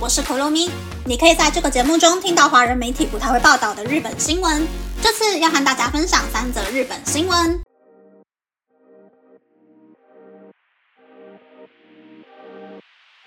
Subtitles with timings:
[0.00, 0.70] 我是可露咪。
[1.06, 4.66] 你可以在这个节目中听到华人媒体不太会报道的日本新闻。
[5.02, 7.60] 这次要和大家分享三则日本新闻。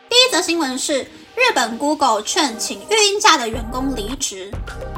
[0.09, 1.03] 第一则新闻是
[1.35, 4.51] 日本 Google 劝请育婴假的员工离职。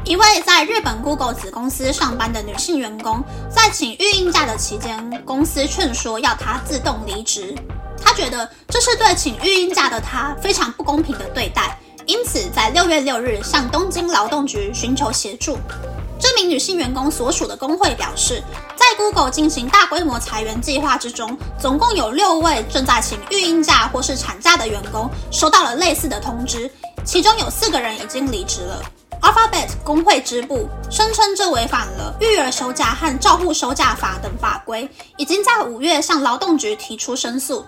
[0.05, 3.21] 一位在日本 Google 子公司上班的女性员工，
[3.53, 7.53] 在请育婴假的期间，公司劝说要她自动离职。
[8.03, 15.57] 他觉得这是对请育婴假的他非常不公平的对待，因此在六月六日向东京劳动局寻求协助。
[16.19, 18.43] 这名女性员工所属的工会表示，
[18.75, 26.69] 在 Google 进行大规模裁员计划之中，总共有六位正在请育婴假或是产假的员工收到了类似的通知，
[27.05, 28.83] 其中有四个人已经离职了。
[29.21, 37.65] Alphabet 工会支部声称这违反了育儿休假和照护休假法等法规，已经在五月向劳动局提出申诉。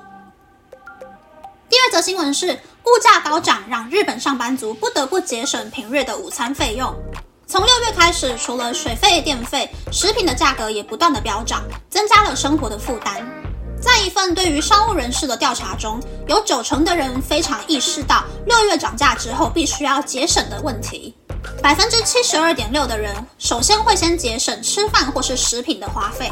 [1.91, 2.53] 则新闻是，
[2.85, 6.95] 物价高涨让日本上班族不得不节省平日的午餐费用。
[7.45, 13.29] 从六月开始，除了水费、电费，食品的价格也不断的飙涨，增加了生活的负担。
[13.81, 21.13] 在一份对于商务人士的调查中，有九成的人非常意识到六月涨价之后必须要节省的问题。
[21.61, 26.31] 百分之七十二点六的人首先会先节省吃饭或是食品的花费。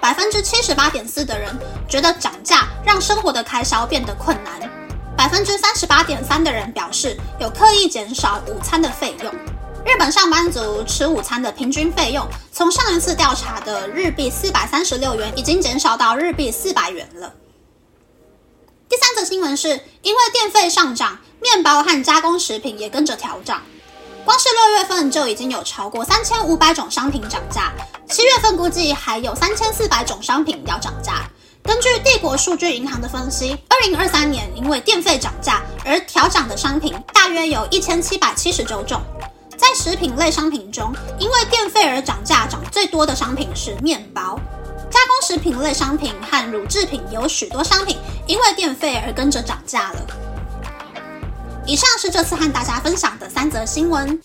[0.00, 1.48] 百分之七十八点四的人
[1.88, 4.67] 觉得涨价让生活的开销变得困难。
[5.18, 9.34] 百分之三十八点三的人表示有刻意减少午餐的费用。
[9.84, 17.34] 日本上班族吃午餐的平均费用，从上一次调查的日币四百三十六元，已经减少到日币四百元了。
[18.88, 19.70] 第三则新闻是，
[20.02, 23.60] 因为电费上涨，面包和加工食品也跟着调涨。
[24.24, 27.72] 光是六月份就已经有超过三千五百种商品涨价，
[28.08, 31.28] 七月份估计还有三千四百种商品要涨价。
[31.68, 39.02] 根据帝国数据银行的分析，二零二三年因为电费涨价而调涨的商品大约有一千七百七十九种。
[39.54, 44.40] 在食品类商品中，因为电费而涨价涨最多的商品是面包；
[44.90, 50.06] 加工食品类商品和乳制品有许多商品因为电费而跟着涨价了。
[51.66, 54.18] 以上是这次和大家分享的三则新闻。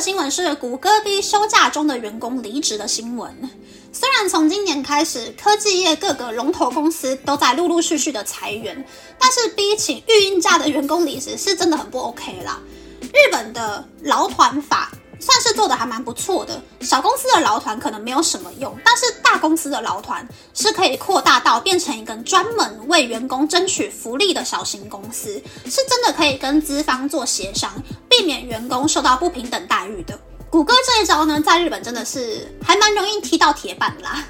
[0.00, 3.50] 新闻是谷歌逼休假中的员工离职的新闻。
[3.92, 8.84] 虽然从今年开始，科技业各个龙头公司都在陆陆续续的裁员，
[9.18, 12.60] 但是逼请育婴假的员工离职是真的很不 OK 啦。
[13.00, 27.72] 日本的劳团法算是做的还蛮不错的，小公司的劳团可能没有什么用，但是大公司的劳团是可以扩大到变成一个专门为员工争取福利的小型公司，是真的可以跟资方做协商，
[28.16, 30.18] 避免员工受到不平等待遇的。
[30.48, 34.24] 谷歌这一招呢，在日本真的是还蛮容易踢到铁板啦。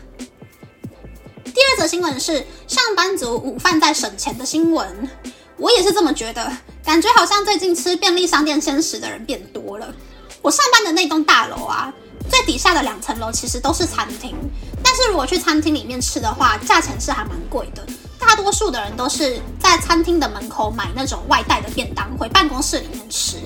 [1.44, 5.08] 第二则新闻是上班族午饭在省钱的新闻，
[5.56, 6.50] 我也是这么觉得，
[6.84, 9.94] 感觉好像最近吃便利商店鲜食的人变多了。
[10.42, 11.92] 我上班的那栋大楼啊，
[12.28, 14.34] 最底下的两层楼其实都是餐厅，
[14.82, 17.86] 但是如果去餐厅里面吃的话，价钱是还蛮贵的。
[18.18, 23.36] 大多数的人都是在餐厅的门口买那种外带的便当，回办公室里面吃。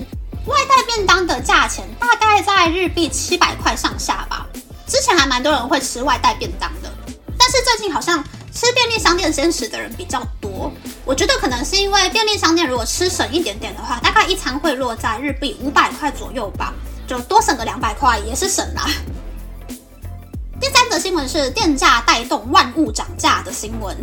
[0.45, 4.47] 外带便当的价钱大概在日币七百块上下吧。
[4.87, 6.91] 之前还蛮多人会吃外带便当的，
[7.37, 10.71] 但是最近好像吃便利商店鲜食的人比较多。
[11.05, 16.73] 我觉得可能是因为便利商店如果吃省一点点的话，大概一餐会落在日币五百块左右吧，
[17.07, 18.85] 就多省个两百块也是省啦。
[20.59, 23.95] 第三则新闻是电价带动万物涨价的新闻。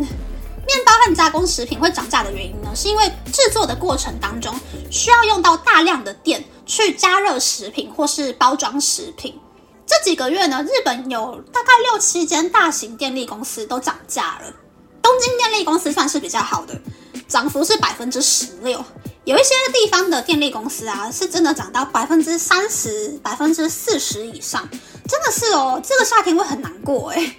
[0.69, 4.53] 面包和加工食品会涨价的原因呢，是因为制作的过程当中
[4.91, 9.39] 需要用到大量的电去加热食品或是包装食品。
[9.87, 14.53] 这几个月呢，日本有大概六七间大型电力公司都涨价了。
[15.01, 16.79] 东京电力公司算是比较好的，
[17.27, 18.85] 涨幅是百分之十六。
[19.25, 24.69] 有一些地方的电力公司啊，是真的涨到百分之三十、百分之四十以上，
[25.07, 27.35] 真的是哦，这个夏天会很难过哎。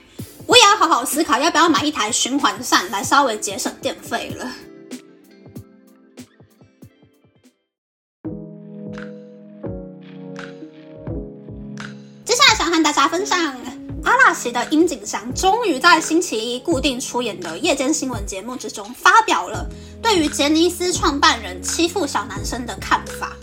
[0.47, 4.47] 我也要好好思考，要不要买一台循环扇来稍微节省电费了。
[12.25, 13.39] 接下来想和大家分享，
[14.05, 19.69] 阿拉奇的樱井翔终于在星期一固定出演的夜间新闻节目之中，发表了
[20.03, 23.37] 对于杰尼斯创办人欺负小男生的看法。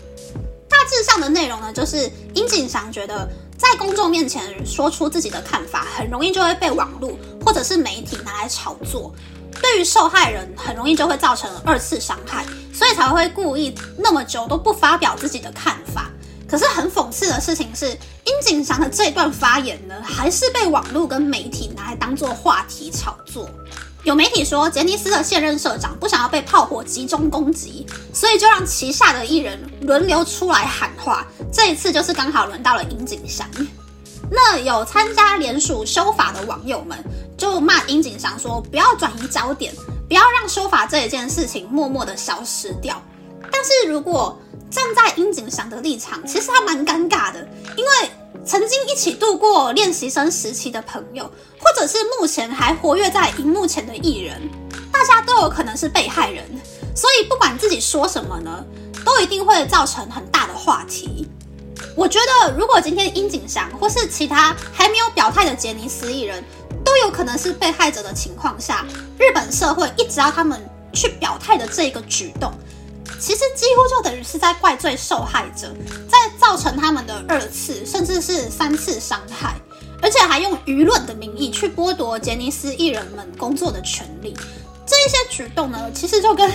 [0.68, 3.28] 大致上的内容呢，就是樱井翔觉得。
[3.58, 7.10] 在公众面前说出自己的看法，很容易就会被网络
[7.44, 9.12] 或者是媒体拿来炒作，
[9.60, 16.08] 对于受害人很容易就会造成二次伤害，所以才会故意那么久都不发表自己的看法。
[16.48, 23.50] 可是很讽刺的事情是，殷景祥的这段发言呢，还是被网络跟媒体拿来当做话题炒作。
[24.08, 31.26] 有媒体说，杰尼斯的现任社长不想要被炮火集中攻击，所以就让旗下的艺人轮流出来喊话。
[31.52, 33.46] 这一次就是刚好轮到了殷景祥。
[34.30, 36.96] 那有参加联署修法的网友们
[37.36, 39.74] 就骂殷景祥说：“不要转移焦点，
[40.08, 43.02] 不要让修法这一件事情默默的消失掉。”
[43.52, 44.40] 但是如果
[44.70, 47.46] 站在殷景祥的立场，其实他蛮尴尬的，
[47.76, 48.10] 因为
[48.48, 51.30] 曾经一起度过练习生时期的朋友，
[51.60, 54.40] 或者是目前还活跃在荧幕前的艺人，
[54.90, 56.42] 大家都有可能是被害人，
[56.96, 58.64] 所以不管自己说什么呢，
[59.04, 61.28] 都一定会造成很大的话题。
[61.94, 66.42] 我觉得，如果今天殷景祥或是其他还没有表态的杰尼斯艺人，
[66.82, 68.86] 都有可能是被害者的情况下，
[69.18, 70.58] 日本社会一直要他们
[70.94, 72.50] 去表态的这个举动。
[73.20, 75.74] 其实几乎就等于是在怪罪受害者，
[76.08, 79.56] 在造成他的二次甚至是三次伤害，
[80.02, 84.36] 而且还用舆论的名义去剥夺杰尼斯艺人们工作的权利。
[84.86, 86.50] 这一些举动呢，其实就跟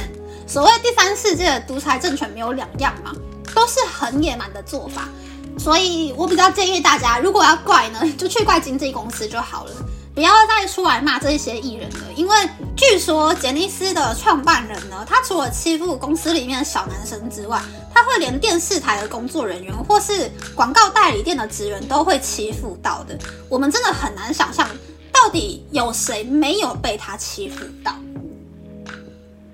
[0.47, 3.11] 所谓第三世界的独裁政权没有两样嘛，
[3.55, 5.09] 都是很野蛮的做法。
[5.57, 9.71] 所以我比较建议大家，如果要怪呢，就去怪经纪公司就好了。
[10.15, 12.35] 不要再出来骂这些艺人了，因为
[12.75, 17.59] 据说杰尼斯的创办人呢，他除了欺负公司里面的小男生之外，
[17.93, 23.17] 他会连电视台的工作人员或是广告代理店的职员都会欺负到的。
[23.47, 24.67] 我们真的很难想象，
[25.11, 27.95] 到底有谁没有被他欺负到。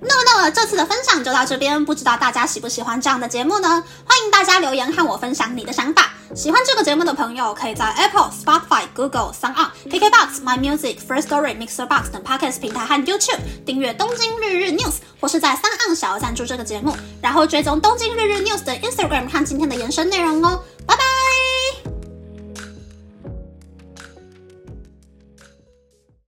[0.02, 3.84] 那么，那么这次的分享就到这边，不知道大家喜不喜欢这样的节目呢？
[4.06, 6.14] 欢迎大家留言和我分享你的想法。
[6.36, 18.64] 喜欢这个节目的朋友，可以在 Apple、Spotify、Google、s o u n KKBox、My Music、First Story、Mixer Box 等 Podcast 平台和 YouTube 订阅东京日日 News，或是在三岸小额赞助这个节目，然后追踪东京日日 News
[18.64, 20.62] 的 Instagram 看今天的延伸内容哦。